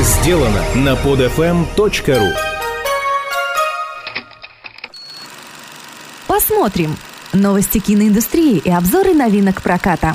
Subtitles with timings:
[0.00, 2.32] сделано на podfm.ru
[6.26, 6.96] Посмотрим.
[7.32, 10.14] Новости киноиндустрии и обзоры новинок проката.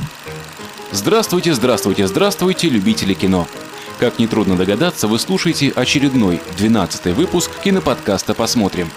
[0.91, 3.47] Здравствуйте, здравствуйте, здравствуйте, любители кино.
[3.99, 8.89] Как нетрудно догадаться, вы слушаете очередной, 12 выпуск киноподкаста «Посмотрим».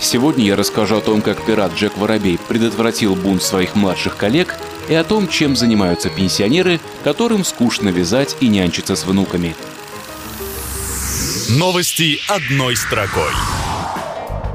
[0.00, 4.54] Сегодня я расскажу о том, как пират Джек Воробей предотвратил бунт своих младших коллег
[4.88, 9.54] и о том, чем занимаются пенсионеры, которым скучно вязать и нянчиться с внуками.
[11.58, 13.32] Новости одной строкой.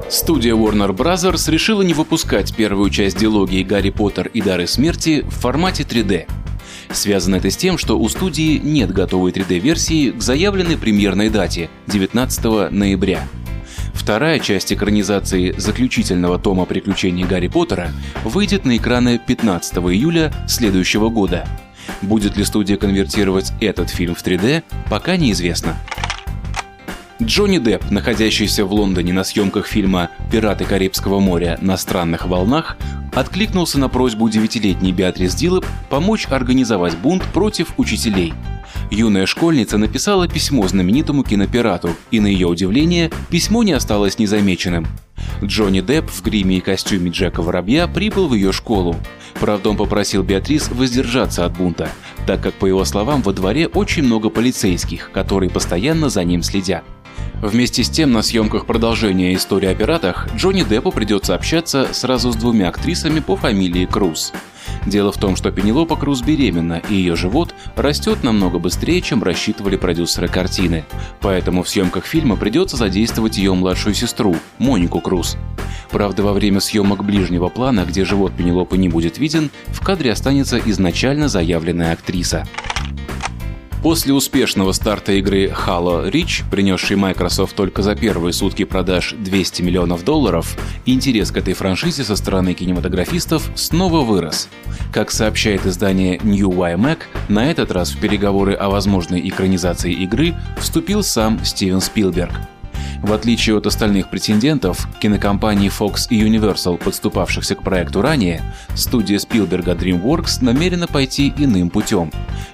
[0.10, 1.52] Студия Warner Bros.
[1.52, 6.26] решила не выпускать первую часть дилогии «Гарри Поттер и Дары Смерти» в формате 3D.
[6.94, 12.72] Связано это с тем, что у студии нет готовой 3D-версии к заявленной премьерной дате– 19
[12.72, 13.28] ноября–
[13.94, 17.92] Вторая часть экранизации заключительного тома приключений Гарри Поттера
[18.24, 21.46] выйдет на экраны 15 июля следующего года.
[22.02, 25.76] Будет ли студия конвертировать этот фильм в 3D, пока неизвестно.
[27.22, 31.58] Джонни Депп, находящийся в Лондоне на съемках фильма «Пираты Карибского моря.
[31.62, 32.78] На странных волнах»,
[33.14, 38.34] откликнулся на просьбу девятилетней Беатрис Дилоп помочь организовать бунт против учителей–
[38.92, 44.88] юная школьница написала письмо знаменитому кинопирату, и на ее удивление письмо не осталось незамеченным.
[45.44, 48.96] Джонни Депп в гриме и костюме Джека Воробья прибыл в ее школу.
[49.40, 51.90] Правда, он попросил Беатрис воздержаться от бунта,
[52.26, 56.84] так как, по его словам, во дворе очень много полицейских, которые постоянно за ним следят.
[57.42, 62.36] Вместе с тем, на съемках продолжения истории о пиратах Джонни Деппу придется общаться сразу с
[62.36, 64.34] двумя актрисами по фамилии Круз.
[64.86, 69.78] Дело в том, что Пенелопа Круз беременна, и ее живот растет намного быстрее, чем рассчитывали
[69.78, 70.86] продюсеры картины.
[71.22, 75.38] Поэтому в съемках фильма придется задействовать ее младшую сестру, Монику Круз.
[75.92, 80.58] Правда, во время съемок ближнего плана, где живот Пенелопы не будет виден, в кадре останется
[80.58, 82.46] изначально заявленная актриса.
[83.86, 90.04] После успешного старта игры Halo Reach, принесшей Microsoft только за первые сутки продаж 200 миллионов
[90.04, 90.58] долларов,
[90.88, 94.50] интерес к этой франшизе со стороны кинематографистов снова вырос.
[94.92, 96.98] Как сообщает издание New YMAC,
[97.30, 102.32] на этот раз в переговоры о возможной экранизации игры вступил сам Стивен Спилберг–
[103.02, 108.42] в отличие от остальных претендентов, кинокомпаний Fox и Universal, подступавшихся к проекту ранее,
[108.76, 112.12] студия Спилберга DreamWorks намерена пойти иным путем.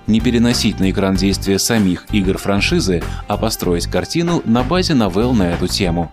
[0.08, 5.52] Не переносить на экран действия самих игр франшизы, а построить картину на базе новелл на
[5.54, 6.12] эту тему.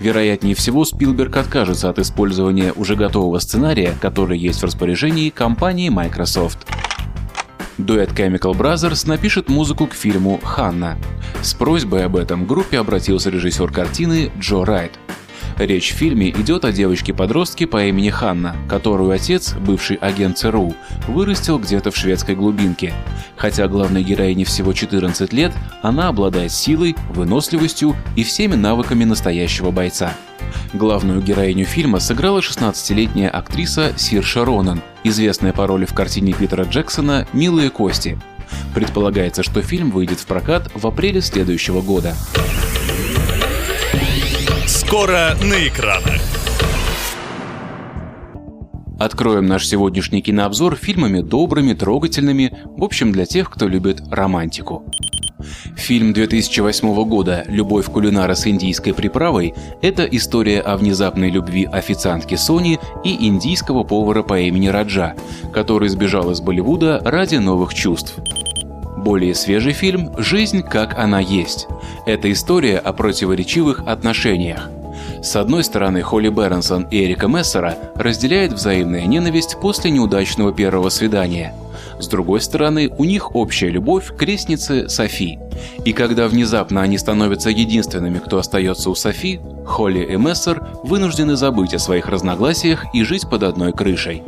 [0.00, 6.66] Вероятнее всего, Спилберг откажется от использования уже готового сценария, который есть в распоряжении компании Microsoft.
[7.78, 10.96] Дуэт Chemical Brothers напишет музыку к фильму «Ханна».
[11.42, 14.92] С просьбой об этом группе обратился режиссер картины Джо Райт.
[15.58, 20.74] Речь в фильме идет о девочке-подростке по имени Ханна, которую отец, бывший агент ЦРУ,
[21.08, 22.92] вырастил где-то в шведской глубинке.
[23.36, 30.12] Хотя главной героине всего 14 лет, она обладает силой, выносливостью и всеми навыками настоящего бойца.
[30.72, 37.26] Главную героиню фильма сыграла 16-летняя актриса Сирша Ронан, известная по роли в картине Питера Джексона
[37.32, 38.18] «Милые кости».
[38.74, 42.14] Предполагается, что фильм выйдет в прокат в апреле следующего года.
[44.66, 46.20] Скоро на экранах.
[48.98, 54.90] Откроем наш сегодняшний кинообзор фильмами добрыми, трогательными, в общем, для тех, кто любит романтику.
[55.76, 62.78] Фильм 2008 года «Любовь кулинара с индийской приправой»— это история о внезапной любви официантки Сони
[63.04, 65.14] и индийского повара по имени Раджа,
[65.52, 68.14] который сбежал из Болливуда ради новых чувств.
[68.96, 71.68] Более свежий фильм «Жизнь, как она есть».
[72.06, 74.70] Это история о противоречивых отношениях.
[75.22, 81.54] С одной стороны, Холли Бернсон и Эрика Мессера разделяют взаимная ненависть после неудачного первого свидания–
[81.98, 85.38] с другой стороны, у них общая любовь к крестнице Софи.
[85.84, 91.74] И когда внезапно они становятся единственными, кто остается у Софи, Холли и Мессер вынуждены забыть
[91.74, 94.22] о своих разногласиях и жить под одной крышей.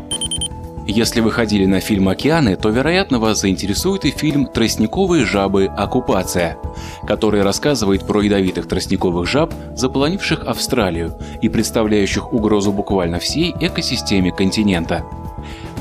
[0.90, 5.66] Если вы ходили на фильм «Океаны», то, вероятно, вас заинтересует и фильм «Тростниковые жабы.
[5.66, 6.56] Оккупация»,
[7.06, 15.04] который рассказывает про ядовитых тростниковых жаб, заполонивших Австралию и представляющих угрозу буквально всей экосистеме континента.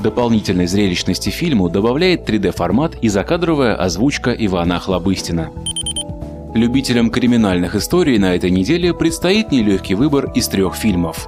[0.07, 5.50] Дополнительной зрелищности фильму добавляет 3D-формат и закадровая озвучка Ивана Хлобыстина.
[6.56, 11.27] Любителям криминальных историй на этой неделе предстоит нелегкий выбор из трех фильмов.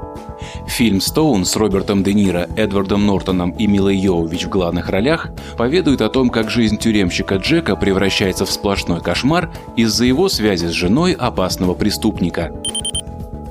[0.66, 5.28] Фильм «Стоун» с Робертом Де Ниро, Эдвардом Нортоном и Милой Йовович в главных ролях
[5.58, 10.72] поведает о том, как жизнь тюремщика Джека превращается в сплошной кошмар из-за его связи с
[10.72, 12.54] женой опасного преступника.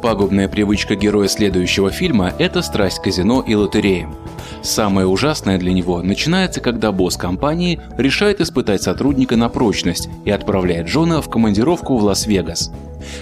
[0.01, 4.17] Пагубная привычка героя следующего фильма– это страсть к казино и лотереям.
[4.63, 10.87] Самое ужасное для него начинается, когда босс компании решает испытать сотрудника на прочность и отправляет
[10.87, 12.73] Джона в командировку в Лас-Вегас.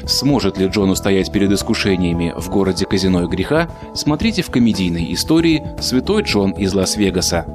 [0.06, 5.62] Сможет ли Джон устоять перед искушениями в городе казино и греха, смотрите в комедийной истории
[5.80, 7.46] «Святой Джон из Лас-Вегаса».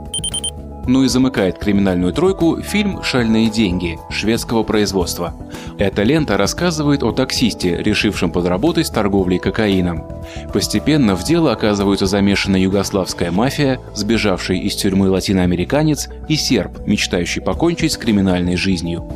[0.91, 5.33] Ну и замыкает криминальную тройку фильм «Шальные деньги» шведского производства.
[5.77, 10.03] Эта лента рассказывает о таксисте, решившем подработать с торговлей кокаином.
[10.51, 17.93] Постепенно в дело оказываются замешаны югославская мафия, сбежавший из тюрьмы латиноамериканец и серб, мечтающий покончить
[17.93, 19.09] с криминальной жизнью.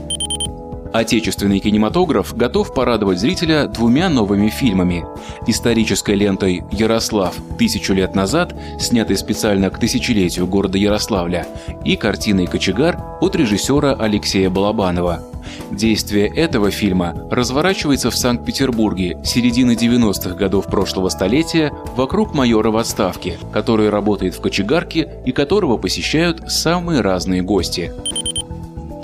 [0.95, 5.05] Отечественный кинематограф готов порадовать зрителя двумя новыми фильмами.
[5.45, 7.35] Исторической лентой «Ярослав.
[7.59, 11.47] Тысячу лет назад», снятой специально к тысячелетию города Ярославля,
[11.83, 15.21] и картиной «Кочегар» от режиссера Алексея Балабанова.
[15.69, 23.37] Действие этого фильма разворачивается в Санкт-Петербурге середины 90-х годов прошлого столетия вокруг майора в отставке,
[23.51, 27.91] который работает в кочегарке и которого посещают самые разные гости.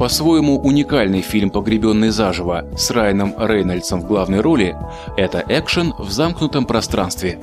[0.02, 4.76] По-своему уникальный фильм «Погребенный заживо» с Райаном Рейнольдсом в главной роли–
[5.16, 7.38] это экшен в замкнутом пространстве.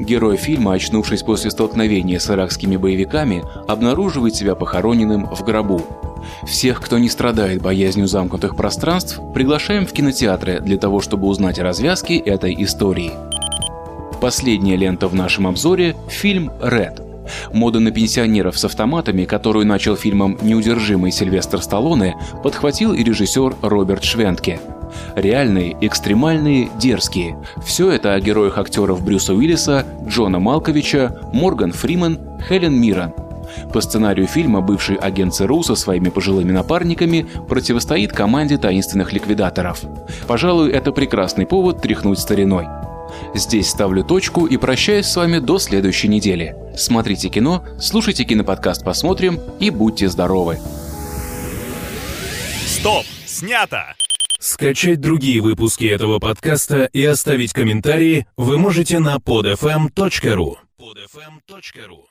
[0.00, 5.86] Герой фильма, очнувшись после столкновения с иракскими боевиками, обнаруживает себя похороненным в гробу.
[6.48, 12.14] Всех, кто не страдает боязнью замкнутых пространств, приглашаем в кинотеатры для того, чтобы узнать развязки
[12.14, 13.12] этой истории.
[14.20, 17.09] Последняя лента в нашем обзоре– фильм «Ред».
[17.52, 24.04] Мода на пенсионеров с автоматами, которую начал фильмом «Неудержимый» Сильвестр Сталлоне, подхватил и режиссер Роберт
[24.04, 24.60] Швентке.
[25.14, 27.36] Реальные, экстремальные, дерзкие.
[27.64, 32.18] Все это о героях актеров Брюса Уиллиса, Джона Малковича, Морган Фриман,
[32.48, 33.12] Хелен Миррен.
[33.72, 39.82] По сценарию фильма бывший агент ЦРУ со своими пожилыми напарниками противостоит команде таинственных ликвидаторов.
[40.26, 42.66] Пожалуй, это прекрасный повод тряхнуть стариной.
[43.34, 46.56] Здесь ставлю точку и прощаюсь с вами до следующей недели.
[46.76, 50.58] Смотрите кино, слушайте киноподкаст «Посмотрим» и будьте здоровы.
[52.66, 53.04] Стоп!
[53.26, 53.94] Снято!
[54.38, 60.56] Скачать другие выпуски этого подкаста и оставить комментарии вы можете на podfm.ru.
[60.78, 62.09] podfm.ru